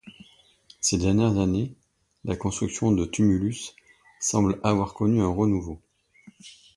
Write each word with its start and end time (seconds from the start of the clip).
Ces 0.79 0.97
dernières 0.97 1.37
années, 1.37 1.75
la 2.25 2.35
construction 2.35 2.91
de 2.91 3.05
tumulus 3.05 3.75
semble 4.19 4.59
avoir 4.63 4.95
connu 4.95 5.21
un 5.21 5.27
renouveau. 5.31 5.79